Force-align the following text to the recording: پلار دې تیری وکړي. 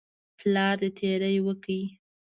پلار 0.37 0.75
دې 0.81 0.89
تیری 0.97 1.37
وکړي. 1.45 1.81